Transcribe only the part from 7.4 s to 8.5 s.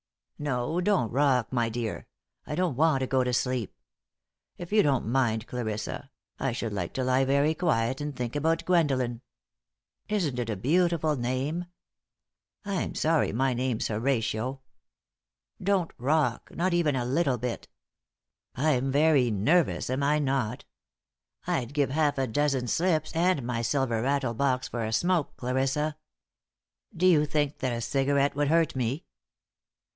quiet and think